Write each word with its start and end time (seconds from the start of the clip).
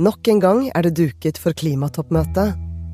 Nok 0.00 0.28
en 0.32 0.38
gang 0.40 0.60
er 0.72 0.86
det 0.86 0.94
duket 0.96 1.36
for 1.36 1.52
klimatoppmøte, 1.52 2.46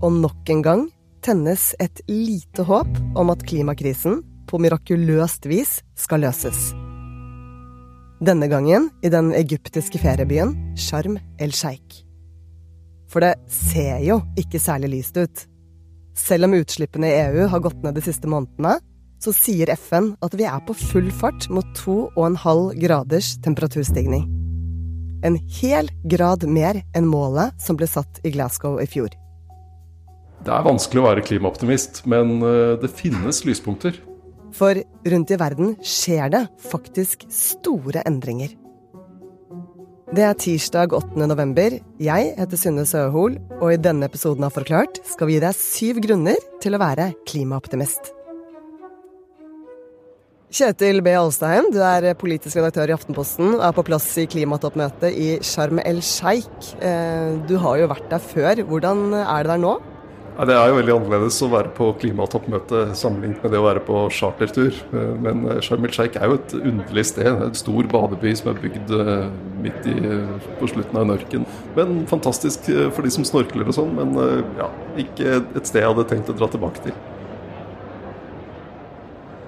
og 0.02 0.14
nok 0.24 0.48
en 0.50 0.62
gang 0.64 0.80
tennes 1.22 1.68
et 1.78 2.00
lite 2.10 2.64
håp 2.66 2.88
om 3.14 3.30
at 3.30 3.44
klimakrisen 3.46 4.24
på 4.50 4.58
mirakuløst 4.58 5.46
vis 5.46 5.76
skal 5.94 6.24
løses. 6.24 6.72
Denne 8.26 8.48
gangen 8.50 8.88
i 9.06 9.12
den 9.12 9.30
egyptiske 9.38 10.00
feriebyen 10.02 10.56
Sharm 10.74 11.20
el-Sheikh. 11.38 12.00
For 13.06 13.22
det 13.22 13.36
ser 13.54 14.02
jo 14.02 14.18
ikke 14.40 14.58
særlig 14.58 14.96
lyst 14.96 15.20
ut. 15.20 15.44
Selv 16.18 16.48
om 16.48 16.56
utslippene 16.58 17.12
i 17.12 17.20
EU 17.28 17.46
har 17.52 17.62
gått 17.62 17.86
ned 17.86 17.94
de 18.00 18.02
siste 18.02 18.26
månedene, 18.26 18.80
så 19.22 19.30
sier 19.36 19.70
FN 19.78 20.16
at 20.26 20.34
vi 20.34 20.48
er 20.48 20.58
på 20.66 20.74
full 20.74 21.12
fart 21.14 21.46
mot 21.54 21.70
2,5 21.78 22.74
graders 22.82 23.36
temperaturstigning. 23.46 24.26
En 25.26 25.38
hel 25.58 25.88
grad 26.06 26.44
mer 26.46 26.78
enn 26.94 27.06
målet 27.10 27.56
som 27.62 27.78
ble 27.78 27.88
satt 27.90 28.20
i 28.22 28.30
Glasgow 28.36 28.78
i 28.78 28.86
fjor. 28.86 29.10
Det 30.46 30.52
er 30.54 30.66
vanskelig 30.66 31.02
å 31.02 31.06
være 31.08 31.24
klimaoptimist, 31.26 32.04
men 32.06 32.36
eh, 32.46 32.76
det 32.78 32.92
finnes 32.94 33.42
lyspunkter. 33.48 33.96
For 34.54 34.78
rundt 35.10 35.32
i 35.34 35.40
verden 35.40 35.74
skjer 35.82 36.30
det 36.30 36.44
faktisk 36.70 37.26
store 37.32 38.04
endringer. 38.06 38.54
Det 40.14 40.22
er 40.22 40.38
tirsdag 40.38 40.94
8. 40.94 41.18
november. 41.26 41.74
Jeg 41.98 42.28
heter 42.38 42.60
Synne 42.60 42.86
Søhol, 42.86 43.40
og 43.58 43.72
i 43.74 43.80
denne 43.82 44.06
episoden 44.06 44.46
av 44.46 44.54
Forklart 44.54 45.02
skal 45.10 45.26
vi 45.26 45.40
gi 45.40 45.42
deg 45.42 45.58
syv 45.58 45.98
grunner 46.06 46.38
til 46.62 46.78
å 46.78 46.80
være 46.80 47.10
klimaoptimist. 47.26 48.15
Kjetil 50.56 51.02
B. 51.04 51.12
Alstein, 51.12 51.66
du 51.68 51.82
er 51.84 52.14
politisk 52.16 52.56
redaktør 52.56 52.88
i 52.88 52.94
Aftenposten 52.94 53.58
og 53.58 53.64
er 53.66 53.74
på 53.76 53.82
plass 53.84 54.06
i 54.22 54.24
klimatoppmøtet 54.30 55.12
i 55.12 55.26
Sharm 55.44 55.82
el-Sheikh. 55.82 56.70
Eh, 56.80 57.34
du 57.44 57.58
har 57.60 57.82
jo 57.82 57.88
vært 57.90 58.06
der 58.08 58.22
før. 58.24 58.62
Hvordan 58.70 59.02
er 59.18 59.44
det 59.44 59.50
der 59.50 59.60
nå? 59.60 59.74
Det 60.48 60.54
er 60.56 60.70
jo 60.70 60.78
veldig 60.78 60.94
annerledes 60.94 61.40
å 61.44 61.50
være 61.52 61.74
på 61.76 61.90
klimatoppmøte 62.00 62.86
sammenlignet 62.96 63.44
med 63.44 63.52
det 63.52 63.60
å 63.60 63.66
være 63.66 63.82
på 63.84 64.06
chartertur. 64.16 64.78
Eh, 64.96 65.10
men 65.26 65.44
eh, 65.44 65.60
Sharm 65.66 65.84
el-Sheikh 65.90 66.16
er 66.16 66.32
jo 66.32 66.38
et 66.38 66.54
underlig 66.62 67.04
sted. 67.10 67.28
En 67.34 67.58
stor 67.60 67.90
badeby 67.92 68.32
som 68.40 68.48
er 68.54 68.62
bygd 68.62 68.94
midt 69.66 69.90
i, 69.92 69.96
på 70.62 70.70
slutten 70.72 70.96
av 70.96 71.04
en 71.04 71.18
ørken. 71.18 71.44
Men 71.76 71.98
fantastisk 72.08 72.70
for 72.96 73.04
de 73.04 73.12
som 73.12 73.28
snorkler 73.28 73.68
og 73.68 73.76
sånn, 73.76 73.92
men 74.00 74.16
ja, 74.56 74.70
ikke 75.04 75.36
et 75.42 75.68
sted 75.68 75.84
jeg 75.84 75.92
hadde 75.92 76.08
tenkt 76.14 76.32
å 76.32 76.38
dra 76.40 76.48
tilbake 76.56 76.86
til. 76.88 76.96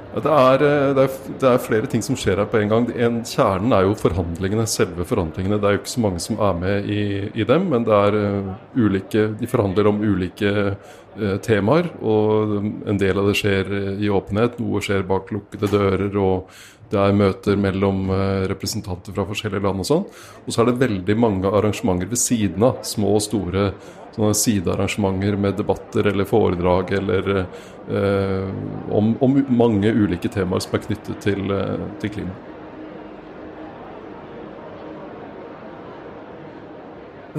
Det 0.08 0.30
er, 0.32 0.62
eh, 0.64 0.94
det, 0.96 1.02
er, 1.04 1.34
det 1.40 1.48
er, 1.50 1.58
flere 1.60 1.88
ting 1.90 2.02
som 2.04 2.16
skjer 2.16 2.40
her 2.40 2.48
på 2.48 2.60
en 2.62 2.70
gang. 2.72 2.86
En, 2.96 3.18
kjernen 3.28 3.74
er 3.76 3.84
jo 3.84 3.96
forhandlingene, 3.98 4.64
selve 4.70 5.04
forhandlingene. 5.08 5.58
Det 5.60 5.68
er 5.68 5.76
jo 5.76 5.82
ikke 5.82 5.92
så 5.92 6.04
mange 6.04 6.22
som 6.24 6.40
er 6.40 6.56
med 6.56 6.88
i, 6.88 7.02
i 7.36 7.46
dem, 7.48 7.68
men 7.72 7.84
det 7.84 7.98
er 7.98 8.16
uh, 8.16 8.54
ulike 8.78 9.28
De 9.38 9.50
forhandler 9.50 9.90
om 9.90 10.00
ulike 10.00 10.54
uh, 10.72 11.36
temaer. 11.44 11.90
Og 12.00 12.56
en 12.88 13.00
del 13.00 13.20
av 13.20 13.28
det 13.28 13.36
skjer 13.42 13.70
i 14.00 14.08
åpenhet, 14.08 14.56
noe 14.62 14.82
skjer 14.84 15.04
bak 15.08 15.32
lukkede 15.34 15.70
dører. 15.76 16.16
og 16.16 16.48
det 16.88 16.98
er 17.02 17.16
møter 17.16 17.58
mellom 17.60 18.06
representanter 18.48 19.12
fra 19.12 19.26
forskjellige 19.28 19.64
land 19.66 19.82
og 19.84 19.88
sånn. 19.88 20.04
Og 20.46 20.54
så 20.54 20.62
er 20.62 20.70
det 20.70 20.80
veldig 20.80 21.16
mange 21.20 21.50
arrangementer 21.52 22.08
ved 22.08 22.20
siden 22.22 22.64
av. 22.64 22.78
Små 22.88 23.12
og 23.18 23.24
store 23.26 23.66
sidearrangementer 24.34 25.36
med 25.36 25.56
debatter 25.56 26.06
eller 26.06 26.24
foredrag 26.24 26.92
eller 26.92 27.30
eh, 27.38 28.48
om, 28.90 29.16
om, 29.20 29.44
mange 29.48 29.92
ulike 29.92 30.28
temaer 30.28 30.60
som 30.64 30.74
er 30.74 30.84
knyttet 30.86 31.20
til, 31.22 31.50
eh, 31.54 31.84
til 32.02 32.14
klima. 32.18 32.36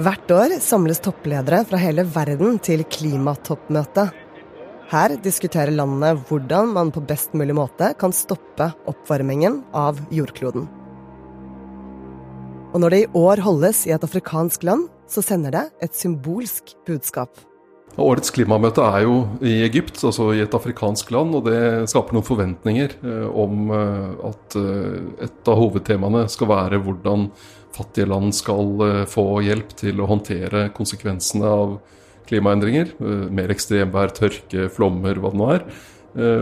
Hvert 0.00 0.32
år 0.32 0.56
samles 0.64 1.02
toppledere 1.04 1.64
fra 1.68 1.80
hele 1.82 2.06
verden 2.08 2.58
til 2.64 2.86
klimatoppmøte. 2.88 4.08
Her 4.90 5.12
diskuterer 5.22 5.70
landene 5.70 6.16
hvordan 6.26 6.72
man 6.74 6.88
på 6.90 7.02
best 7.06 7.30
mulig 7.38 7.54
måte 7.54 7.92
kan 7.98 8.10
stoppe 8.10 8.72
oppvarmingen 8.90 9.60
av 9.70 10.00
jordkloden. 10.10 10.64
Og 12.74 12.82
når 12.82 12.90
det 12.90 12.98
i 13.04 13.10
år 13.20 13.42
holdes 13.46 13.84
i 13.86 13.92
et 13.94 14.02
afrikansk 14.02 14.66
land, 14.66 14.88
så 15.06 15.22
sender 15.22 15.54
det 15.54 15.62
et 15.86 15.94
symbolsk 15.94 16.74
budskap. 16.90 17.38
Årets 18.02 18.34
klimamøte 18.34 18.82
er 18.82 19.04
jo 19.06 19.14
i 19.46 19.60
Egypt, 19.62 20.02
altså 20.06 20.32
i 20.34 20.42
et 20.42 20.58
afrikansk 20.58 21.14
land, 21.14 21.38
og 21.38 21.46
det 21.46 21.86
skaper 21.90 22.18
noen 22.18 22.26
forventninger 22.26 22.96
eh, 22.98 23.24
om 23.30 23.70
eh, 23.74 24.10
at 24.26 24.58
eh, 24.58 24.98
et 25.26 25.50
av 25.50 25.58
hovedtemaene 25.58 26.26
skal 26.30 26.50
være 26.50 26.82
hvordan 26.82 27.28
fattige 27.74 28.10
land 28.10 28.34
skal 28.34 29.06
få 29.06 29.26
hjelp 29.46 29.74
til 29.78 30.02
å 30.02 30.10
håndtere 30.10 30.66
konsekvensene 30.74 31.46
av 31.62 31.78
klimaendringer. 32.30 32.94
Mer 33.34 33.52
ekstremvær, 33.52 34.14
tørke, 34.16 34.70
flommer, 34.72 35.20
hva 35.20 35.34
det 35.34 35.40
nå 35.40 35.50
er. 35.56 35.66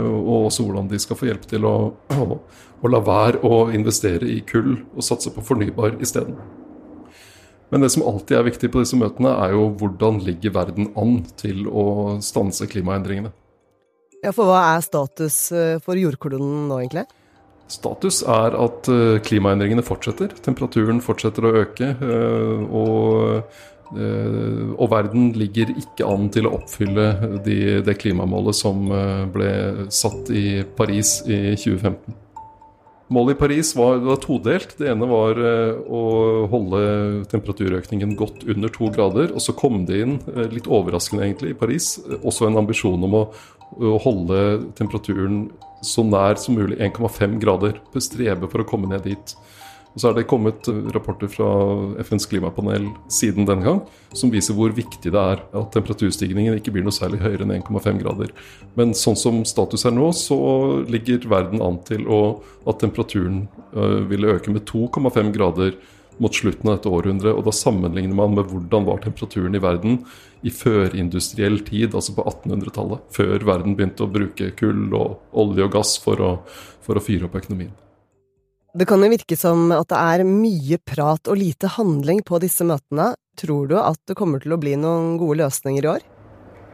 Og 0.05 0.47
også 0.47 0.65
hvordan 0.65 0.89
de 0.89 1.01
skal 1.03 1.19
få 1.19 1.29
hjelp 1.29 1.45
til 1.51 1.67
å, 1.69 1.75
å 2.85 2.93
la 2.93 3.03
være 3.05 3.43
å 3.45 3.67
investere 3.75 4.29
i 4.29 4.41
kull 4.49 4.79
og 4.95 5.05
satse 5.05 5.33
på 5.35 5.45
fornybar 5.45 5.99
isteden. 6.05 6.39
Men 7.69 7.85
det 7.85 7.91
som 7.93 8.05
alltid 8.09 8.39
er 8.39 8.47
viktig 8.47 8.71
på 8.73 8.81
disse 8.81 8.97
møtene, 8.97 9.35
er 9.45 9.53
jo 9.53 9.69
hvordan 9.77 10.23
ligger 10.25 10.55
verden 10.57 10.89
an 10.97 11.21
til 11.41 11.67
å 11.69 12.17
stanse 12.25 12.69
klimaendringene. 12.71 13.33
Ja, 14.25 14.33
For 14.33 14.49
hva 14.49 14.63
er 14.73 14.83
status 14.83 15.37
eh, 15.55 15.77
for 15.85 15.99
jordkloden 16.01 16.67
nå, 16.71 16.81
egentlig? 16.81 17.05
Status 17.69 18.23
er 18.25 18.55
at 18.57 18.89
eh, 18.93 19.19
klimaendringene 19.25 19.85
fortsetter. 19.85 20.33
Temperaturen 20.45 21.03
fortsetter 21.05 21.45
å 21.45 21.57
øke. 21.65 21.91
Eh, 21.95 22.63
og, 22.69 23.59
og 23.89 24.89
verden 24.93 25.31
ligger 25.41 25.71
ikke 25.73 26.05
an 26.05 26.27
til 26.33 26.45
å 26.45 26.55
oppfylle 26.59 27.39
de, 27.45 27.79
det 27.81 27.95
klimamålet 28.03 28.57
som 28.57 28.83
ble 29.33 29.53
satt 29.89 30.29
i 30.29 30.61
Paris 30.77 31.23
i 31.25 31.55
2015. 31.57 32.19
Målet 33.17 33.39
i 33.39 33.41
Paris 33.41 33.71
var, 33.73 34.03
var, 34.05 34.21
todelt. 34.21 34.75
Det 34.77 34.91
ene 34.93 35.09
var 35.09 35.41
å 35.41 36.03
holde 36.53 36.83
temperaturøkningen 37.33 38.13
godt 38.21 38.45
under 38.45 38.75
to 38.75 38.91
grader. 38.93 39.33
Og 39.33 39.41
så 39.41 39.57
kom 39.57 39.87
det 39.89 40.03
inn, 40.05 40.19
litt 40.53 40.69
overraskende 40.69 41.25
egentlig, 41.25 41.55
i 41.55 41.61
Paris, 41.65 41.95
også 42.21 42.51
en 42.51 42.61
ambisjon 42.61 43.09
om 43.09 43.17
å, 43.23 43.25
å, 43.73 43.97
holde 44.05 44.45
temperaturen 44.77 45.47
så 45.85 46.05
nær 46.07 46.41
som 46.41 46.59
mulig 46.59 46.79
1,5 46.83 47.39
grader. 47.43 47.79
Strebe 47.99 48.51
for 48.51 48.65
å 48.65 48.69
komme 48.69 48.91
ned 48.91 49.07
dit. 49.07 49.37
Og 49.95 50.03
så 50.03 50.11
er 50.11 50.19
det 50.19 50.29
kommet 50.31 50.69
rapporter 50.95 51.31
fra 51.33 51.49
FNs 52.05 52.29
klimapanel 52.31 52.85
siden 53.11 53.49
den 53.49 53.65
gang 53.65 53.81
som 54.15 54.31
viser 54.31 54.55
hvor 54.55 54.71
viktig 54.77 55.11
det 55.11 55.19
er 55.19 55.41
at 55.43 55.73
temperaturstigningen 55.75 56.59
ikke 56.61 56.75
blir 56.75 56.85
noe 56.87 56.95
særlig 56.95 57.19
høyere 57.25 57.47
enn 57.47 57.57
1,5 57.57 57.99
grader. 58.05 58.31
Men 58.79 58.95
sånn 58.95 59.19
som 59.19 59.41
status 59.49 59.89
er 59.89 59.97
nå, 59.97 60.13
så 60.15 60.39
ligger 60.87 61.27
verden 61.31 61.65
an 61.65 61.81
til 61.89 62.07
å, 62.07 62.21
at 62.69 62.79
temperaturen 62.85 63.47
øh, 63.73 64.05
ville 64.11 64.37
øke 64.37 64.55
med 64.55 64.69
2,5 64.71 65.33
grader 65.35 65.75
mot 66.23 66.35
slutten 66.35 66.69
av 66.69 66.79
dette 66.79 66.93
århundret. 66.93 67.35
Og 67.35 67.47
da 67.47 67.55
sammenligner 67.55 68.17
man 68.19 68.37
med 68.37 68.51
hvordan 68.51 68.87
var 68.89 69.03
temperaturen 69.05 69.57
i 69.57 69.63
verden 69.63 70.01
i 70.47 70.53
førindustriell 70.55 71.61
tid, 71.67 71.95
altså 71.95 72.15
på 72.17 72.27
1800-tallet. 72.31 73.05
Før 73.15 73.47
verden 73.49 73.77
begynte 73.79 74.07
å 74.07 74.13
bruke 74.13 74.53
kull 74.59 74.89
og 74.97 75.39
olje 75.39 75.67
og 75.67 75.75
gass 75.75 75.97
for 76.03 76.23
å, 76.23 76.33
for 76.85 76.99
å 76.99 77.05
fyre 77.05 77.29
opp 77.29 77.39
økonomien. 77.41 77.75
Det 78.79 78.87
kan 78.87 79.03
jo 79.03 79.09
virke 79.11 79.35
som 79.39 79.73
at 79.75 79.89
det 79.91 79.99
er 79.99 80.29
mye 80.29 80.77
prat 80.87 81.31
og 81.33 81.41
lite 81.41 81.71
handling 81.79 82.21
på 82.27 82.39
disse 82.43 82.67
møtene. 82.69 83.15
Tror 83.39 83.71
du 83.71 83.79
at 83.81 83.99
det 84.07 84.19
kommer 84.19 84.43
til 84.43 84.55
å 84.55 84.61
bli 84.61 84.77
noen 84.79 85.17
gode 85.19 85.41
løsninger 85.41 85.87
i 85.87 85.93
år? 85.97 86.07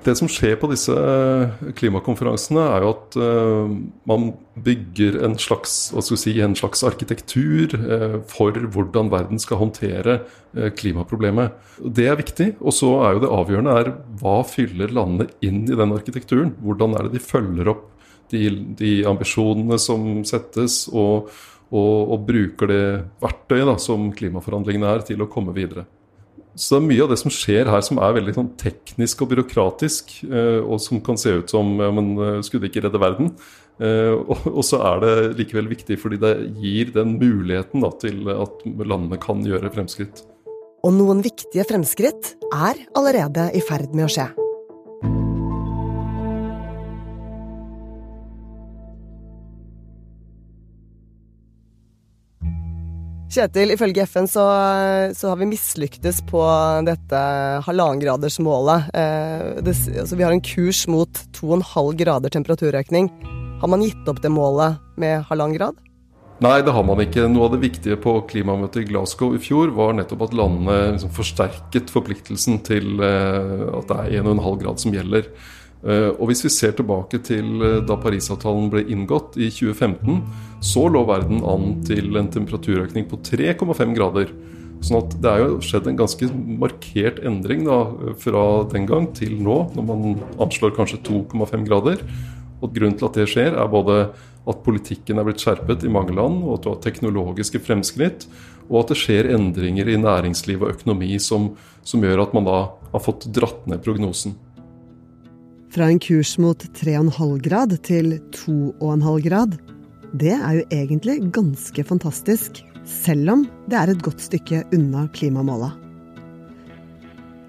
Det 0.05 0.13
som 0.19 0.29
skjer 0.29 0.59
på 0.61 0.69
disse 0.69 0.93
eh, 0.93 1.71
klimakonferansene, 1.79 2.65
er 2.75 2.85
jo 2.85 2.91
at 2.93 3.17
uh, 3.17 3.71
man 4.09 4.27
bygger 4.67 5.17
en 5.25 5.39
slags, 5.41 5.73
si, 6.21 6.35
en 6.45 6.57
slags 6.59 6.85
arkitektur 6.85 7.73
uh, 7.79 8.19
for 8.29 8.53
hvordan 8.53 9.09
verden 9.13 9.41
skal 9.41 9.63
håndtere 9.63 10.21
klimaproblemet. 10.79 11.57
Det 11.83 12.05
er 12.07 12.21
viktig. 12.21 12.53
Og 12.61 12.77
så 12.77 12.93
er 13.07 13.17
jo 13.17 13.25
det 13.25 13.33
avgjørende 13.33 13.79
er 13.81 13.91
hva 14.21 14.37
fyller 14.47 14.93
landene 14.95 15.27
inn 15.43 15.65
i 15.67 15.75
den 15.75 15.97
arkitekturen? 15.97 16.53
Hvordan 16.63 16.95
er 16.95 17.09
det 17.09 17.17
de 17.17 17.25
følger 17.25 17.73
opp 17.73 17.89
de, 18.31 18.45
de 18.79 18.93
ambisjonene 19.09 19.81
som 19.83 20.23
settes? 20.29 20.85
og 20.93 21.33
og, 21.75 22.13
og 22.15 22.25
bruker 22.29 22.71
det 22.71 22.85
verktøyet 23.23 23.67
da, 23.67 23.77
som 23.83 24.11
klimaforhandlingene 24.15 24.91
er, 24.95 25.05
til 25.09 25.25
å 25.25 25.31
komme 25.31 25.55
videre. 25.57 25.87
Så 26.55 26.77
det 26.77 26.81
er 26.81 26.87
mye 26.87 27.03
av 27.03 27.11
det 27.11 27.19
som 27.19 27.33
skjer 27.35 27.69
her 27.71 27.83
som 27.83 27.99
er 27.99 28.15
veldig 28.15 28.35
sånn, 28.37 28.53
teknisk 28.61 29.25
og 29.25 29.33
byråkratisk, 29.33 30.13
eh, 30.29 30.61
og 30.63 30.79
som 30.83 31.01
kan 31.03 31.19
se 31.19 31.33
ut 31.41 31.51
som 31.51 31.73
ja, 31.83 31.91
men 31.95 32.13
eh, 32.15 32.43
skulle 32.47 32.71
ikke 32.71 32.85
redde 32.85 33.01
verden? 33.03 33.33
Eh, 33.83 34.15
og, 34.15 34.63
så 34.63 34.79
er 34.87 35.03
det 35.03 35.15
likevel 35.41 35.67
viktig 35.73 35.99
fordi 35.99 36.21
det 36.23 36.35
gir 36.63 36.95
den 36.95 37.17
muligheten 37.19 37.83
da, 37.83 37.91
til 37.99 38.23
at 38.31 38.63
landene 38.87 39.19
kan 39.23 39.43
gjøre 39.43 39.73
fremskritt. 39.75 40.23
Og 40.85 40.95
noen 40.95 41.25
viktige 41.25 41.67
fremskritt 41.67 42.35
er 42.53 42.79
allerede 42.95 43.51
i 43.57 43.63
ferd 43.65 43.91
med 43.97 44.07
å 44.07 44.15
skje. 44.15 44.29
Kjetil, 53.35 53.73
ifølge 53.75 54.05
FN 54.07 54.29
så, 54.31 54.43
så 55.19 55.33
har 55.33 55.39
vi 55.41 55.49
mislyktes 55.51 56.21
på 56.29 56.43
dette 56.87 57.23
halvannengradersmålet. 57.67 58.93
Eh, 58.95 59.57
altså 59.65 60.15
vi 60.15 60.23
har 60.23 60.31
en 60.31 60.45
kurs 60.45 60.85
mot 60.87 61.19
2,5 61.35 61.97
grader 61.99 62.31
temperaturøkning. 62.31 63.09
Har 63.59 63.73
man 63.73 63.83
gitt 63.83 64.07
opp 64.11 64.23
det 64.23 64.31
målet 64.31 64.79
med 65.01 65.27
halvannen 65.27 65.59
grad? 65.59 65.81
Nei, 66.45 66.61
det 66.63 66.77
har 66.77 66.87
man 66.87 67.03
ikke. 67.03 67.27
Noe 67.31 67.49
av 67.49 67.57
det 67.57 67.65
viktige 67.65 67.99
på 67.99 68.21
klimamøtet 68.31 68.85
i 68.85 68.89
Glasgow 68.93 69.35
i 69.35 69.43
fjor 69.43 69.75
var 69.75 69.99
nettopp 69.99 70.29
at 70.29 70.39
landene 70.39 70.79
liksom 70.95 71.11
forsterket 71.15 71.91
forpliktelsen 71.95 72.63
til 72.67 73.03
eh, 73.03 73.67
at 73.81 73.91
det 73.91 73.99
er 73.99 74.23
1,5 74.23 74.63
grad 74.63 74.83
som 74.83 74.95
gjelder. 74.95 75.27
Eh, 75.85 76.11
og 76.17 76.31
Hvis 76.31 76.45
vi 76.47 76.53
ser 76.53 76.73
tilbake 76.73 77.21
til 77.25 77.61
eh, 77.61 77.81
da 77.85 77.99
Parisavtalen 78.01 78.71
ble 78.73 78.87
inngått 78.89 79.37
i 79.37 79.51
2015, 79.53 80.23
så 80.65 80.87
lå 80.89 81.05
verden 81.05 81.45
an 81.45 81.81
til 81.85 82.17
en 82.17 82.31
temperaturøkning 82.33 83.05
på 83.11 83.21
3,5 83.21 83.93
grader. 83.97 84.33
Sånn 84.85 85.01
at 85.03 85.17
det 85.21 85.31
er 85.31 85.43
jo 85.45 85.59
skjedd 85.65 85.89
en 85.89 85.99
ganske 85.99 86.29
markert 86.61 87.21
endring 87.25 87.65
da, 87.69 87.83
fra 88.21 88.65
den 88.73 88.89
gang 88.89 89.11
til 89.17 89.37
nå, 89.41 89.59
når 89.77 89.87
man 89.89 90.17
anslår 90.45 90.75
kanskje 90.77 91.03
2,5 91.05 91.69
grader. 91.69 92.01
Og 92.65 92.73
Grunnen 92.73 92.97
til 92.97 93.09
at 93.09 93.21
det 93.21 93.29
skjer, 93.29 93.57
er 93.57 93.69
både 93.69 93.99
at 94.45 94.65
politikken 94.65 95.21
er 95.21 95.29
blitt 95.29 95.41
skjerpet 95.41 95.85
i 95.85 95.93
mange 95.93 96.17
land, 96.17 96.43
og 96.45 96.59
at 96.59 96.65
du 96.65 96.71
har 96.73 96.81
teknologiske 96.85 97.61
fremskritt, 97.65 98.27
og 98.71 98.83
at 98.83 98.93
det 98.93 99.01
skjer 99.01 99.31
endringer 99.37 99.89
i 99.89 100.01
næringsliv 100.01 100.65
og 100.65 100.75
økonomi 100.79 101.17
som, 101.21 101.53
som 101.85 102.05
gjør 102.05 102.25
at 102.25 102.37
man 102.37 102.49
da 102.49 102.59
har 102.93 103.05
fått 103.05 103.29
dratt 103.37 103.65
ned 103.69 103.85
prognosen. 103.85 104.37
Fra 105.75 105.89
en 105.91 105.99
kurs 105.99 106.37
mot 106.39 106.61
3,5 106.79 107.41
grad 107.43 107.73
til 107.83 108.13
2,5 108.37 109.25
grad. 109.25 109.57
Det 110.15 110.31
er 110.37 110.61
jo 110.61 110.67
egentlig 110.71 111.17
ganske 111.35 111.83
fantastisk, 111.89 112.61
selv 112.87 113.33
om 113.33 113.43
det 113.67 113.81
er 113.81 113.91
et 113.91 114.05
godt 114.07 114.23
stykke 114.23 114.61
unna 114.77 115.09
klimamåla. 115.19 115.73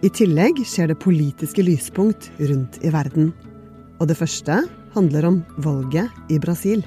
I 0.02 0.10
tillegg 0.10 0.64
skjer 0.66 0.90
det 0.90 0.98
politiske 1.06 1.68
lyspunkt 1.68 2.32
rundt 2.42 2.82
i 2.82 2.90
verden. 2.98 3.30
Og 4.02 4.10
det 4.10 4.18
første 4.18 4.58
handler 4.98 5.30
om 5.30 5.40
valget 5.62 6.10
i 6.34 6.42
Brasil. 6.42 6.82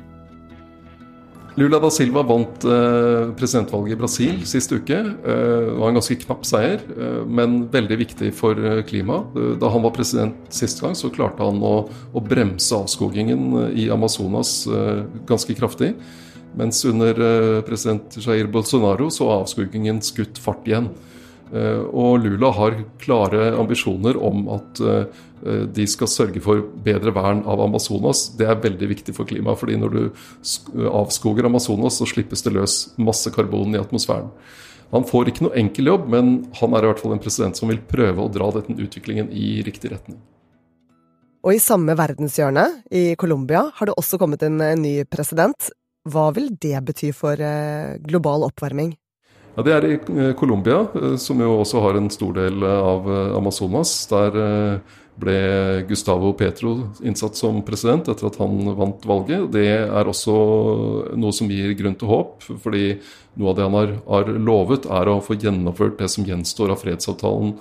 Lula 1.58 1.80
da 1.82 1.88
Silva 1.90 2.22
vant 2.22 2.62
eh, 2.68 3.30
presidentvalget 3.38 3.96
i 3.96 3.98
Brasil 3.98 4.36
sist 4.46 4.70
uke. 4.70 4.94
Eh, 4.94 5.64
det 5.66 5.74
var 5.80 5.90
en 5.90 5.98
ganske 5.98 6.16
knapp 6.22 6.46
seier, 6.46 6.84
eh, 6.94 7.20
men 7.26 7.64
veldig 7.72 7.98
viktig 7.98 8.30
for 8.36 8.58
klimaet. 8.86 9.34
Da 9.58 9.70
han 9.72 9.82
var 9.82 9.94
president 9.96 10.36
sist 10.54 10.82
gang, 10.84 10.94
så 10.98 11.10
klarte 11.14 11.42
han 11.42 11.58
å, 11.64 11.74
å 11.88 12.22
bremse 12.22 12.78
avskogingen 12.78 13.74
i 13.74 13.88
Amazonas 13.90 14.68
ganske 15.26 15.56
kraftig. 15.58 15.94
Mens 16.58 16.80
under 16.88 17.18
president 17.66 18.16
Jair 18.22 18.48
Bolsonaro 18.50 19.10
så 19.12 19.28
avskogingen 19.40 20.00
skutt 20.04 20.38
fart 20.42 20.66
igjen. 20.68 20.92
Og 21.48 22.18
Lula 22.20 22.50
har 22.52 22.74
klare 23.00 23.54
ambisjoner 23.56 24.18
om 24.20 24.42
at 24.52 24.82
Eh, 25.46 25.66
de 25.70 25.86
skal 25.86 26.10
sørge 26.10 26.40
for 26.42 26.62
bedre 26.84 27.12
vern 27.14 27.44
av 27.48 27.62
Amazonas. 27.62 28.28
Det 28.38 28.48
er 28.48 28.62
veldig 28.62 28.88
viktig 28.94 29.14
for 29.14 29.28
klimaet. 29.28 29.58
fordi 29.58 29.76
når 29.76 29.94
du 29.94 30.00
eh, 30.06 30.88
avskoger 30.88 31.46
Amazonas, 31.46 31.98
så 31.98 32.06
slippes 32.06 32.42
det 32.42 32.54
løs 32.54 32.94
masse 32.96 33.30
karbon 33.30 33.74
i 33.74 33.78
atmosfæren. 33.78 34.30
Han 34.90 35.04
får 35.04 35.28
ikke 35.28 35.44
noe 35.44 35.58
enkel 35.60 35.86
jobb, 35.86 36.08
men 36.08 36.48
han 36.60 36.74
er 36.74 36.84
i 36.84 36.88
hvert 36.88 37.00
fall 37.02 37.12
en 37.12 37.22
president 37.22 37.56
som 37.56 37.68
vil 37.68 37.80
prøve 37.84 38.24
å 38.24 38.32
dra 38.32 38.48
denne 38.56 38.80
utviklingen 38.80 39.28
i 39.30 39.60
riktig 39.62 39.92
retning. 39.92 40.16
Og 41.44 41.54
i 41.54 41.60
samme 41.62 41.94
verdenshjørne, 41.94 42.64
i 42.90 43.12
Colombia, 43.20 43.68
har 43.74 43.86
det 43.86 43.94
også 44.00 44.18
kommet 44.18 44.42
en 44.42 44.58
ny 44.80 45.04
president. 45.04 45.68
Hva 46.08 46.30
vil 46.34 46.54
det 46.56 46.80
bety 46.88 47.12
for 47.12 47.36
eh, 47.36 48.00
global 48.00 48.48
oppvarming? 48.48 48.96
Ja, 49.58 49.64
Det 49.66 49.72
er 49.74 49.84
i 49.90 50.32
Colombia, 50.38 50.84
som 51.18 51.40
jo 51.42 51.56
også 51.58 51.80
har 51.82 51.96
en 51.98 52.10
stor 52.14 52.36
del 52.36 52.62
av 52.62 53.08
Amazonas. 53.34 53.90
Der 54.06 54.36
ble 55.18 55.38
Gustavo 55.88 56.30
Petro 56.38 56.74
innsatt 57.02 57.34
som 57.34 57.58
president 57.66 58.06
etter 58.06 58.28
at 58.28 58.38
han 58.38 58.70
vant 58.78 59.02
valget. 59.08 59.48
Det 59.50 59.66
er 59.80 60.10
også 60.10 60.36
noe 61.18 61.34
som 61.34 61.50
gir 61.50 61.74
grunn 61.78 61.98
til 61.98 62.10
håp, 62.12 62.46
fordi 62.62 63.00
noe 63.34 63.50
av 63.50 63.58
det 63.58 63.66
han 63.66 63.76
har, 64.06 64.30
lovet, 64.38 64.86
er 64.86 65.10
å 65.10 65.18
få 65.26 65.34
gjennomført 65.34 65.98
det 65.98 66.10
som 66.12 66.26
gjenstår 66.28 66.76
av 66.76 66.82
fredsavtalen 66.84 67.56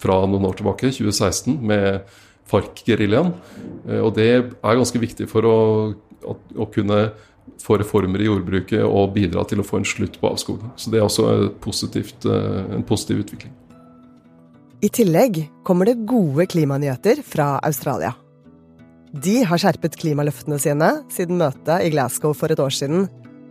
fra 0.00 0.22
noen 0.24 0.48
år 0.48 0.56
tilbake, 0.56 0.88
2016, 0.88 1.58
med 1.60 2.00
FARC-geriljaen. 2.48 3.34
Eh, 3.88 4.00
og 4.00 4.14
det 4.16 4.30
er 4.32 4.48
ganske 4.64 5.04
viktig 5.04 5.28
for 5.28 5.44
å, 5.44 5.58
å 6.24 6.72
kunne 6.72 7.10
få 7.60 7.78
reformer 7.80 8.22
i 8.22 8.28
jordbruket 8.28 8.84
og 8.84 9.14
bidra 9.16 9.44
til 9.48 9.62
å 9.62 9.66
få 9.66 9.80
en 9.80 9.88
slutt 9.88 10.18
på 10.20 10.30
avskoging. 10.30 10.70
Så 10.76 10.92
det 10.92 11.00
er 11.00 11.06
også 11.06 11.50
positivt, 11.60 12.26
eh, 12.26 12.74
en 12.76 12.86
positiv 12.86 13.24
utvikling. 13.24 13.52
I 14.80 14.88
tillegg 14.88 15.50
kommer 15.64 15.84
det 15.84 16.06
gode 16.08 16.46
klimanyheter 16.46 17.22
fra 17.22 17.58
Australia. 17.62 18.14
De 19.12 19.42
har 19.44 19.58
skjerpet 19.58 19.98
klimaløftene 19.98 20.58
sine 20.62 20.90
siden 21.12 21.36
møtet 21.40 21.84
i 21.84 21.90
Glasgow 21.90 22.32
for 22.32 22.52
et 22.52 22.62
år 22.62 22.72
siden, 22.72 23.08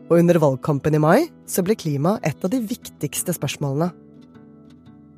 og 0.10 0.18
under 0.18 0.40
valgkampen 0.42 0.96
i 0.96 1.02
mai 1.04 1.28
så 1.46 1.62
ble 1.62 1.76
klima 1.76 2.18
et 2.26 2.40
av 2.44 2.50
de 2.50 2.62
viktigste 2.66 3.36
spørsmålene. 3.36 3.92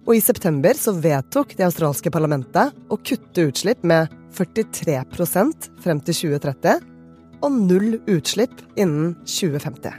Og 0.09 0.17
i 0.17 0.23
september 0.23 0.73
så 0.75 0.95
vedtok 0.97 1.53
det 1.55 1.67
australske 1.67 2.11
parlamentet 2.11 2.73
å 2.89 2.97
kutte 2.97 3.45
utslipp 3.51 3.85
med 3.87 4.09
43% 4.33 5.69
frem 5.83 6.01
til 6.01 6.17
2030, 6.17 6.90
og 7.41 7.59
null 7.67 7.99
utslipp 8.09 8.53
innen 8.79 9.15
2050. 9.25 9.97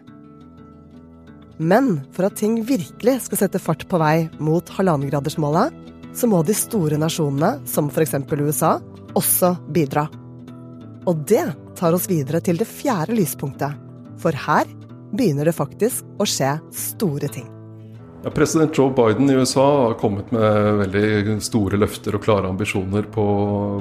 Men 1.63 2.01
for 2.15 2.27
at 2.27 2.39
ting 2.41 2.59
virkelig 2.67 3.21
skal 3.27 3.45
sette 3.45 3.61
fart 3.63 3.85
på 3.91 4.01
vei 4.03 4.27
mot 4.43 4.67
halvannengradersmålet, 4.77 5.75
så 6.13 6.29
må 6.29 6.43
de 6.45 6.57
store 6.57 6.99
nasjonene, 7.01 7.55
som 7.69 7.89
f.eks. 7.89 8.17
USA, 8.33 8.77
også 9.17 9.55
bidra. 9.73 10.09
Og 11.09 11.25
det 11.29 11.45
tar 11.79 11.97
oss 11.97 12.09
videre 12.11 12.43
til 12.45 12.61
det 12.61 12.69
fjerde 12.69 13.17
lyspunktet. 13.17 13.79
For 14.21 14.37
her 14.37 14.69
begynner 15.13 15.49
det 15.49 15.57
faktisk 15.57 16.07
å 16.21 16.29
skje 16.29 16.57
store 16.77 17.31
ting. 17.33 17.49
Ja, 18.25 18.31
president 18.31 18.79
Joe 18.79 18.93
Biden 18.95 19.31
i 19.31 19.35
USA 19.35 19.83
har 19.83 19.95
kommet 19.99 20.29
med 20.31 20.77
veldig 20.79 21.41
store 21.43 21.79
løfter 21.83 22.15
og 22.15 22.23
klare 22.23 22.47
ambisjoner 22.53 23.09
på, 23.11 23.25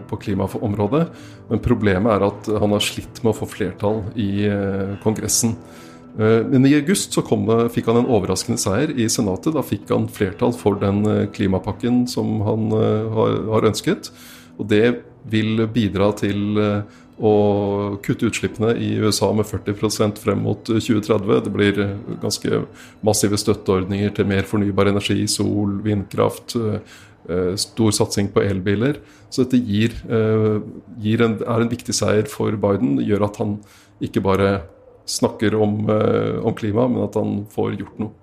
på 0.10 0.18
klimaområdet. 0.24 1.04
Men 1.52 1.62
problemet 1.62 2.16
er 2.16 2.26
at 2.26 2.50
han 2.64 2.74
har 2.74 2.82
slitt 2.82 3.22
med 3.22 3.36
å 3.36 3.38
få 3.38 3.46
flertall 3.52 4.02
i 4.18 4.48
eh, 4.50 4.96
Kongressen. 5.04 5.54
Eh, 6.18 6.40
men 6.50 6.66
i 6.66 6.74
august 6.80 7.14
så 7.14 7.22
det, 7.22 7.60
fikk 7.76 7.92
han 7.92 8.02
en 8.02 8.10
overraskende 8.10 8.58
seier 8.58 8.96
i 8.98 9.06
Senatet. 9.14 9.54
Da 9.54 9.62
fikk 9.62 9.94
han 9.94 10.10
flertall 10.10 10.58
for 10.58 10.82
den 10.82 11.06
eh, 11.06 11.27
klimapakken 11.30 12.08
som 12.10 12.39
han 12.48 12.74
har, 12.74 13.38
har 13.54 13.70
ønsket. 13.70 14.10
Og 14.58 14.65
det 14.74 14.86
vil 15.30 15.66
bidra 15.70 16.12
til 16.18 16.58
å 17.22 17.34
kutte 18.01 18.25
utslippene 18.32 18.72
i 18.82 18.96
USA 18.98 19.30
med 19.36 19.46
40% 19.46 20.18
frem 20.24 20.42
mot 20.42 20.63
2030. 20.66 21.44
Det 21.46 21.54
blir 21.54 21.82
ganske 22.24 22.63
massive 23.06 23.38
støtteordninger 23.38 24.16
til 24.18 24.30
mer 24.32 24.48
fornybar 24.50 24.90
energi, 24.90 25.20
sol, 25.30 25.75
vindkraft, 25.86 26.58
stor 27.62 27.94
satsing 27.94 28.32
på 28.34 28.42
elbiler. 28.42 28.98
Så 29.30 29.46
dette 29.46 29.62
gir, 29.62 29.94
gir 31.04 31.25
en, 31.28 31.38
er 31.46 31.68
en 31.68 31.74
viktig 31.75 31.94
seier 31.94 32.25
for 32.32 32.58
Biden. 32.58 32.98
Gjør 33.06 33.28
at 33.30 33.38
han 33.44 33.60
ikke 34.01 34.25
bare 34.25 34.56
snakker 35.06 35.56
om, 35.56 35.90
eh, 35.90 36.46
om 36.46 36.54
klima, 36.54 36.88
men 36.88 37.04
at 37.04 37.16
han 37.16 37.46
får 37.51 37.78
gjort 37.80 38.01
noe. 38.01 38.13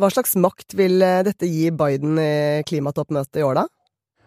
Hva 0.00 0.08
slags 0.12 0.34
makt 0.40 0.74
vil 0.78 1.02
eh, 1.04 1.22
dette 1.26 1.48
gi 1.48 1.70
Biden 1.70 2.18
i 2.20 2.62
klimatoppmøtet 2.68 3.42
i 3.42 3.46
år, 3.46 3.62
da? 3.62 3.66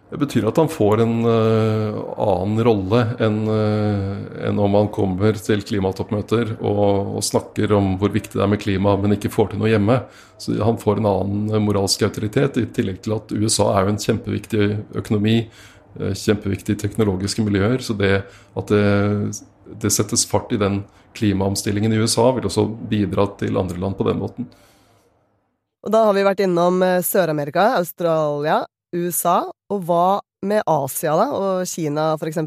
Det 0.09 0.19
betyr 0.21 0.45
at 0.45 0.59
han 0.61 0.69
får 0.69 1.01
en 1.01 1.13
uh, 1.25 1.95
annen 2.21 2.59
rolle 2.63 2.99
enn 3.25 3.39
uh, 3.49 4.11
en 4.47 4.59
om 4.61 4.75
han 4.77 4.89
kommer 4.93 5.37
til 5.41 5.63
klimatoppmøter 5.65 6.51
og, 6.59 7.15
og, 7.15 7.23
snakker 7.25 7.73
om 7.73 7.95
hvor 7.97 8.13
viktig 8.13 8.37
det 8.37 8.43
er 8.45 8.51
med 8.51 8.61
klima, 8.61 8.93
men 9.01 9.15
ikke 9.15 9.33
får 9.33 9.51
til 9.51 9.63
noe 9.63 9.71
hjemme. 9.71 9.97
Så 10.37 10.59
Han 10.61 10.77
får 10.77 11.01
en 11.01 11.09
annen 11.09 11.65
moralsk 11.65 12.05
autoritet, 12.05 12.59
i 12.61 12.67
tillegg 12.69 13.01
til 13.01 13.15
at 13.17 13.33
USA 13.33 13.71
er 13.73 13.87
jo 13.87 13.95
en 13.95 14.03
kjempeviktig 14.05 14.67
økonomi, 15.01 15.39
uh, 15.97 16.13
kjempeviktige 16.13 16.83
teknologiske 16.85 17.47
miljøer. 17.47 17.81
Så 17.81 17.97
det 17.97 18.13
at 18.29 18.69
det, 18.69 18.85
det 19.81 19.93
settes 19.95 20.27
fart 20.29 20.53
i 20.53 20.61
den 20.61 20.83
klimaomstillingen 21.17 21.93
i 21.93 22.03
USA 22.03 22.29
vil 22.35 22.45
også 22.45 22.67
bidra 22.91 23.25
til 23.39 23.57
andre 23.57 23.81
land 23.81 23.97
på 23.97 24.05
den 24.05 24.21
måten. 24.21 24.47
Og 25.85 25.91
Da 25.93 26.05
har 26.07 26.15
vi 26.17 26.25
vært 26.25 26.41
innom 26.41 26.81
eh, 26.81 27.01
Sør-Amerika, 27.05 27.75
Australia, 27.77 28.63
USA. 28.95 29.43
Og 29.73 29.83
hva 29.87 30.21
med 30.45 30.63
Asia 30.69 31.15
da, 31.17 31.27
og 31.33 31.69
Kina 31.69 32.13
f.eks.? 32.19 32.41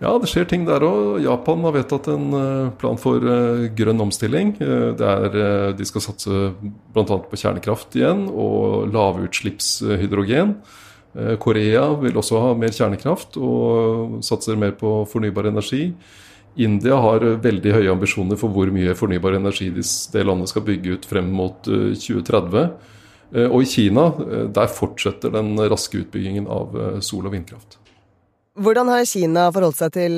Ja, 0.00 0.14
det 0.16 0.30
skjer 0.32 0.46
ting 0.48 0.62
der 0.64 0.84
òg. 0.84 1.20
Japan 1.20 1.64
har 1.66 1.74
vedtatt 1.76 2.08
en 2.12 2.30
eh, 2.36 2.68
plan 2.80 3.00
for 3.00 3.20
eh, 3.20 3.66
grønn 3.76 4.00
omstilling. 4.00 4.54
Der 4.96 5.74
de 5.76 5.88
skal 5.88 6.04
satse 6.06 6.52
bl.a. 6.94 7.04
på 7.04 7.40
kjernekraft 7.40 7.98
igjen, 8.00 8.28
og 8.30 8.88
lavutslippshydrogen. 8.94 10.56
Korea 11.42 11.88
vil 11.98 12.20
også 12.20 12.38
ha 12.38 12.50
mer 12.54 12.70
kjernekraft 12.70 13.34
og 13.42 14.20
satser 14.22 14.54
mer 14.54 14.76
på 14.78 15.00
fornybar 15.10 15.48
energi. 15.50 15.88
India 16.54 17.00
har 17.02 17.24
veldig 17.42 17.72
høye 17.74 17.90
ambisjoner 17.90 18.38
for 18.38 18.54
hvor 18.54 18.70
mye 18.70 18.94
fornybar 18.94 19.34
energi 19.34 19.72
det 19.74 20.22
landet 20.22 20.52
skal 20.52 20.62
bygge 20.68 20.94
ut 20.94 21.08
frem 21.10 21.32
mot 21.34 21.66
2030. 21.66 22.62
Og 23.30 23.60
i 23.62 23.68
Kina 23.70 24.08
der 24.50 24.66
fortsetter 24.74 25.30
den 25.30 25.52
raske 25.70 26.00
utbyggingen 26.00 26.48
av 26.50 26.72
sol- 26.98 27.28
og 27.28 27.36
vindkraft. 27.36 27.76
Hvordan 28.58 28.90
har 28.90 29.06
Kina 29.06 29.44
forholdt 29.54 29.78
seg 29.78 29.92
til 29.94 30.16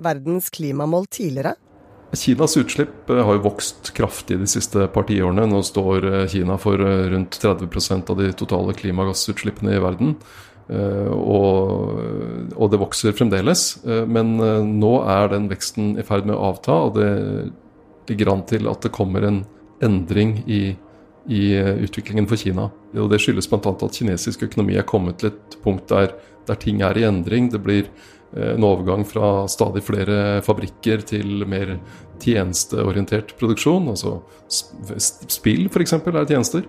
verdens 0.00 0.48
klimamål 0.54 1.04
tidligere? 1.12 1.52
Kinas 2.16 2.56
utslipp 2.56 3.12
har 3.12 3.36
jo 3.36 3.44
vokst 3.44 3.90
kraftig 3.92 4.38
de 4.40 4.48
siste 4.48 4.86
par 4.94 5.04
tiårene. 5.04 5.44
Nå 5.50 5.60
står 5.68 6.08
Kina 6.32 6.56
for 6.56 6.80
rundt 6.80 7.36
30% 7.44 8.14
av 8.14 8.22
de 8.22 8.32
totale 8.40 8.72
klimagassutslippene 8.78 9.76
i 9.76 9.84
verden. 9.84 10.16
Eh, 10.66 11.12
og, 11.14 12.00
og, 12.56 12.66
det 12.72 12.80
vokser 12.80 13.14
fremdeles. 13.16 13.68
Eh, 13.86 14.02
men 14.10 14.34
eh, 14.42 14.64
nå 14.66 14.96
er 15.06 15.30
den 15.34 15.50
veksten 15.50 15.94
i 16.00 16.06
ferd 16.06 16.26
med 16.26 16.36
å 16.36 16.50
avta, 16.50 16.80
og 16.88 16.98
det 16.98 18.10
ligger 18.10 18.32
an 18.32 18.44
til 18.48 18.66
at 18.70 18.82
det 18.86 18.94
kommer 18.94 19.26
en 19.26 19.44
endring 19.84 20.40
i, 20.46 20.76
i 21.28 21.56
utviklingen 21.86 22.28
for 22.30 22.38
Kina. 22.40 22.68
Og 22.96 23.10
Det 23.10 23.20
skyldes 23.22 23.48
bl.a. 23.50 23.60
at 23.72 23.96
kinesisk 23.98 24.46
økonomi 24.46 24.76
er 24.78 24.86
kommet 24.86 25.18
til 25.22 25.32
et 25.32 25.56
punkt 25.64 25.88
der, 25.90 26.14
der 26.46 26.60
ting 26.62 26.82
er 26.86 26.98
i 26.98 27.06
endring. 27.08 27.50
Det 27.50 27.62
blir 27.64 27.90
en 28.36 28.64
overgang 28.66 29.04
fra 29.06 29.46
stadig 29.48 29.82
flere 29.86 30.42
fabrikker 30.44 31.04
til 31.08 31.46
mer 31.48 31.76
tjenesteorientert 32.22 33.34
produksjon. 33.38 33.88
Altså 33.92 34.18
spill 34.48 35.66
f.eks. 35.70 35.96
er 35.96 36.28
tjenester. 36.28 36.66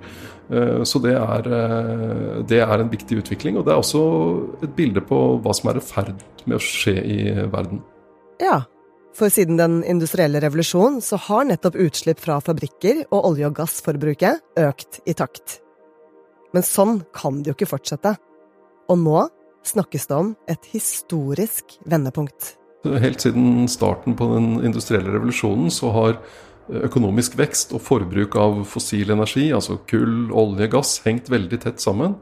Eh, 0.49 0.83
så 0.87 1.01
det 1.03 1.15
er, 1.17 1.51
eh, 1.59 2.39
det 2.47 2.61
er, 2.61 2.77
en 2.79 2.91
viktig 2.91 3.21
utvikling. 3.23 3.57
Og 3.57 3.65
det 3.67 3.73
er 3.73 3.81
også 3.81 4.03
et 4.63 4.73
bilde 4.77 5.03
på 5.03 5.19
hva 5.43 5.55
som 5.55 5.71
er 5.71 5.81
i 5.81 5.85
ferd 5.85 6.25
med 6.45 6.59
å 6.59 6.63
skje 6.63 6.95
i 7.03 7.19
verden. 7.51 7.83
Ja, 8.41 8.61
for 9.17 9.33
siden 9.33 9.57
den 9.57 9.79
industrielle 9.87 10.41
revolusjonen 10.43 10.99
så 11.01 11.17
har 11.27 11.47
nettopp 11.49 11.77
utslipp 11.81 12.21
fra 12.21 12.37
fabrikker 12.43 13.05
og 13.07 13.31
olje- 13.31 13.49
og 13.49 13.55
gassforbruket 13.57 14.43
økt 14.61 14.99
i 15.09 15.15
takt. 15.17 15.59
Men 16.53 16.65
sånn 16.65 17.01
kan 17.15 17.41
det 17.41 17.51
jo 17.51 17.57
ikke 17.57 17.71
fortsette. 17.73 18.13
Og 18.87 19.01
nå 19.01 19.25
snakkes 19.67 20.07
det 20.09 20.15
om 20.15 20.33
et 20.47 20.69
historisk 20.71 21.79
vendepunkt. 21.89 22.53
Helt 22.87 23.23
siden 23.25 23.65
starten 23.71 24.15
på 24.15 24.29
den 24.35 24.61
industrielle 24.63 25.11
revolusjonen 25.11 25.73
så 25.73 25.91
har 25.95 26.19
økonomisk 26.87 27.37
vekst 27.39 27.73
og 27.75 27.81
forbruk 27.83 28.35
av 28.39 28.61
fossil 28.67 29.11
energi, 29.15 29.49
altså 29.55 29.79
kull, 29.87 30.29
olje, 30.35 30.67
gass, 30.71 30.97
hengt 31.05 31.31
veldig 31.31 31.59
tett 31.63 31.83
sammen. 31.83 32.15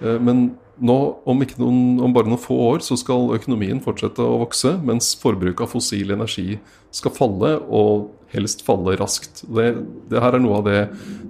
Eh, 0.00 0.18
men 0.18 0.50
nå, 0.80 0.96
om, 1.28 1.42
noen, 1.60 1.80
om, 2.00 2.12
bare 2.14 2.30
noen 2.30 2.40
få 2.40 2.56
år, 2.70 2.82
så 2.84 2.96
skal 3.00 3.34
økonomien 3.36 3.80
fortsette 3.84 4.24
å 4.24 4.40
vokse, 4.44 4.74
mens 4.86 5.12
forbruket 5.20 5.66
av 5.66 5.72
fossil 5.74 6.14
energi 6.14 6.56
skal 6.94 7.14
falle, 7.16 7.54
og 7.68 8.10
helst 8.32 8.64
falle 8.64 8.96
raskt. 9.00 9.44
Det, 9.44 9.68
det 10.08 10.22
her 10.22 10.36
er 10.36 10.42
noe 10.42 10.62
av 10.62 10.68
det 10.68 10.78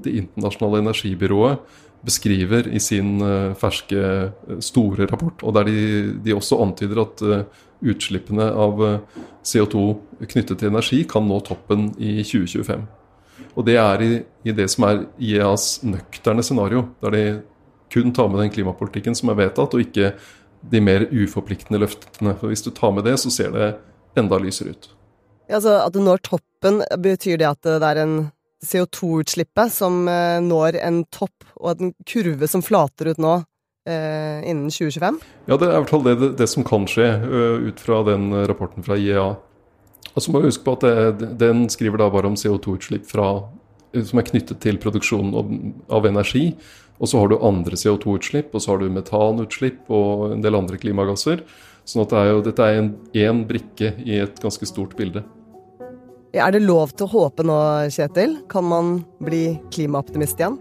Det 0.03 0.15
internasjonale 0.19 0.83
energibyrået 0.83 1.79
beskriver 2.03 2.67
i 2.67 2.81
sin 2.83 3.21
uh, 3.23 3.53
ferske, 3.55 3.99
uh, 3.99 4.57
store 4.59 5.07
rapport, 5.07 5.43
og 5.47 5.55
der 5.55 5.69
de, 5.71 5.83
de 6.25 6.35
også 6.35 6.59
antyder 6.63 7.03
at 7.05 7.23
uh, 7.23 7.45
utslippene 7.83 8.47
av 8.47 8.79
CO2 9.47 9.85
knyttet 10.31 10.59
til 10.59 10.71
energi 10.71 11.01
kan 11.11 11.25
nå 11.27 11.41
toppen 11.47 11.89
i 11.99 12.21
2025. 12.23 12.85
Og 13.59 13.67
det 13.67 13.75
er 13.79 14.03
i, 14.03 14.11
i 14.47 14.55
det 14.55 14.69
som 14.71 14.87
er 14.87 15.03
IEAs 15.19 15.83
nøkterne 15.87 16.45
scenario, 16.47 16.87
der 17.03 17.15
de 17.15 17.25
kun 17.93 18.13
tar 18.17 18.31
med 18.33 18.41
den 18.41 18.53
klimapolitikken 18.55 19.17
som 19.19 19.33
er 19.33 19.39
vedtatt, 19.43 19.75
og 19.77 19.85
ikke 19.85 20.15
de 20.73 20.81
mer 20.81 21.07
uforpliktende 21.11 21.81
løftene. 21.83 22.35
For 22.41 22.53
Hvis 22.53 22.65
du 22.65 22.71
tar 22.71 22.95
med 22.97 23.05
det, 23.05 23.19
så 23.21 23.31
ser 23.31 23.53
det 23.55 23.75
enda 24.19 24.39
lysere 24.39 24.75
ut. 24.75 24.91
Ja, 25.49 25.59
altså 25.59 25.79
At 25.87 25.93
du 25.95 26.01
når 26.01 26.23
toppen, 26.25 26.83
betyr 27.03 27.39
det 27.41 27.49
at 27.49 27.63
det 27.63 27.83
er 27.83 28.03
en 28.05 28.17
CO2-utslippet 28.63 29.73
som 29.75 30.07
eh, 30.09 30.39
når 30.41 30.79
en 30.81 31.03
topp, 31.11 31.35
og 31.59 31.81
en 31.81 31.95
kurve 32.07 32.47
som 32.49 32.63
flater 32.63 33.11
ut 33.11 33.19
nå 33.19 33.41
eh, 33.89 34.39
innen 34.47 34.71
2025? 34.71 35.19
Ja, 35.51 35.57
det 35.57 35.67
er 35.67 35.73
i 35.73 35.81
hvert 35.81 35.91
fall 35.91 36.05
det, 36.07 36.37
det, 36.39 36.49
som 36.49 36.67
kan 36.67 36.87
skje, 36.87 37.09
uh, 37.27 37.67
ut 37.69 37.83
fra 37.83 38.05
den 38.07 38.31
rapporten 38.47 38.87
fra 38.87 38.97
IEA. 38.97 39.33
Og 40.13 40.23
så 40.23 40.31
må 40.31 40.43
vi 40.43 40.53
huske 40.53 40.65
på 40.67 40.77
at 40.77 40.85
det, 41.19 41.33
Den 41.41 41.67
skriver 41.73 41.99
da 41.99 42.11
bare 42.13 42.31
om 42.31 42.39
CO2-utslipp 42.39 43.09
som 43.93 44.21
er 44.21 44.29
knyttet 44.29 44.63
til 44.65 44.81
produksjonen 44.83 45.75
av 45.93 46.09
energi. 46.09 46.51
Og 47.03 47.11
så 47.11 47.19
har 47.19 47.31
du 47.31 47.39
andre 47.43 47.79
CO2-utslipp, 47.79 48.53
og 48.55 48.63
så 48.63 48.73
har 48.73 48.83
du 48.83 48.93
metanutslipp 48.93 49.91
og 49.93 50.33
en 50.37 50.43
del 50.45 50.57
andre 50.59 50.79
klimagasser. 50.81 51.43
Sånn 51.89 52.05
at 52.05 52.13
det 52.13 52.19
er 52.21 52.29
jo, 52.31 52.43
dette 52.47 52.67
er 52.67 52.83
én 53.27 53.45
brikke 53.49 53.95
i 54.07 54.21
et 54.23 54.43
ganske 54.43 54.69
stort 54.71 54.95
bilde. 54.99 55.25
Er 56.33 56.53
det 56.55 56.63
lov 56.65 56.95
til 56.97 57.09
å 57.09 57.13
håpe 57.13 57.45
nå, 57.45 57.57
Kjetil? 57.93 58.39
Kan 58.49 58.69
man 58.71 58.93
bli 59.21 59.59
klimaoptimist 59.75 60.39
igjen? 60.41 60.61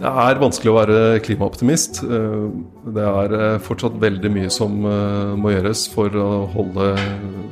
Det 0.00 0.08
er 0.08 0.38
vanskelig 0.40 0.70
å 0.70 0.76
være 0.78 0.98
klimaoptimist. 1.26 1.98
Eh, 2.06 2.44
det 2.94 3.04
er 3.04 3.34
eh, 3.36 3.56
fortsatt 3.64 3.98
veldig 4.00 4.30
mye 4.32 4.52
som 4.52 4.78
eh, 4.86 5.32
må 5.36 5.52
gjøres 5.52 5.82
for 5.92 6.14
å 6.16 6.28
holde 6.54 6.92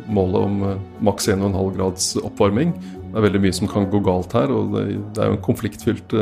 målet 0.08 0.46
om 0.46 0.62
maks 1.04 1.28
1,5 1.34 1.74
grads 1.74 2.14
oppvarming. 2.22 2.72
Det 3.08 3.16
er 3.16 3.24
veldig 3.24 3.40
mye 3.40 3.56
som 3.56 3.70
kan 3.70 3.86
gå 3.88 4.00
galt 4.04 4.34
her, 4.36 4.52
og 4.52 4.74
det 4.76 4.82
er 5.22 5.30
jo 5.30 5.36
en 5.36 5.44
konfliktfylt 5.44 6.12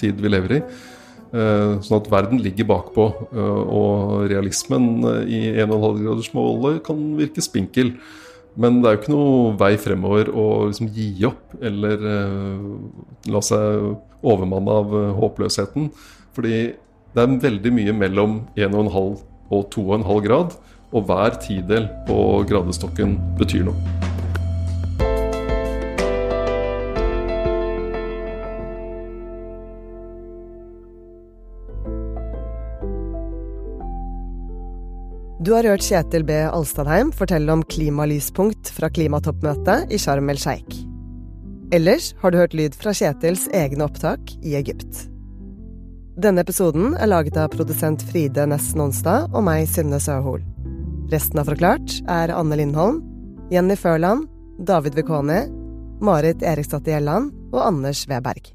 tid 0.00 0.20
vi 0.20 0.32
lever 0.32 0.58
i. 0.58 0.60
Sånn 1.34 1.96
at 1.98 2.10
verden 2.12 2.38
ligger 2.42 2.68
bakpå, 2.68 3.06
og 3.34 4.28
realismen 4.30 5.00
i 5.26 5.48
1,5-gradersmålet 5.64 6.82
kan 6.86 7.00
virke 7.18 7.42
spinkel. 7.42 7.94
Men 8.54 8.78
det 8.78 8.86
er 8.86 8.94
jo 8.94 9.00
ikke 9.00 9.14
noe 9.16 9.56
vei 9.58 9.72
fremover 9.82 10.30
å 10.30 10.46
liksom 10.68 10.92
gi 10.94 11.08
opp 11.26 11.56
eller 11.58 12.06
la 13.26 13.42
seg 13.42 13.96
overmanne 14.22 14.78
av 14.84 14.94
håpløsheten. 15.18 15.90
Fordi 16.36 16.56
det 17.14 17.24
er 17.24 17.36
veldig 17.48 17.74
mye 17.80 17.98
mellom 18.04 18.40
1,5 18.54 18.94
og 19.50 19.68
2,5 19.74 20.24
grad, 20.28 20.58
og 20.94 21.10
hver 21.10 21.40
tidel 21.42 21.90
på 22.06 22.18
gradestokken 22.46 23.18
betyr 23.40 23.66
noe. 23.72 24.03
Du 35.44 35.50
har 35.52 35.66
hørt 35.68 35.84
Kjetil 35.84 36.22
B. 36.24 36.32
Alstadheim 36.32 37.10
fortelle 37.12 37.52
om 37.52 37.62
klimalyspunkt 37.68 38.70
fra 38.72 38.88
klimatoppmøtet 38.88 39.90
i 39.92 39.98
Sharm 40.00 40.30
el 40.32 40.38
Sheikh. 40.40 40.78
Ellers 41.74 42.14
har 42.22 42.32
du 42.32 42.38
hørt 42.38 42.54
lyd 42.56 42.78
fra 42.80 42.94
Kjetils 42.96 43.44
egne 43.52 43.84
opptak 43.84 44.32
i 44.40 44.54
Egypt. 44.56 45.02
Denne 46.16 46.40
episoden 46.46 46.94
er 46.96 47.10
laget 47.12 47.36
av 47.36 47.50
produsent 47.52 48.06
Fride 48.08 48.46
Næss 48.48 48.70
Nonstad 48.78 49.34
og 49.34 49.44
meg, 49.44 49.66
Synne 49.68 50.00
Søhol. 50.00 50.40
Resten 51.12 51.42
av 51.42 51.50
Forklart 51.52 51.98
er 52.08 52.32
Anne 52.32 52.62
Lindholm, 52.62 53.02
Jenny 53.52 53.76
Førland, 53.76 54.24
David 54.64 54.96
Wekoni, 54.96 55.42
Marit 56.00 56.40
Eriksdatter 56.40 56.96
Gjelland 56.96 57.34
og 57.52 57.66
Anders 57.66 58.06
Weberg. 58.08 58.53